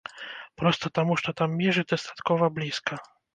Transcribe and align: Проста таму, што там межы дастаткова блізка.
Проста 0.61 0.89
таму, 0.97 1.17
што 1.23 1.29
там 1.41 1.53
межы 1.59 1.83
дастаткова 1.93 2.51
блізка. 2.57 2.99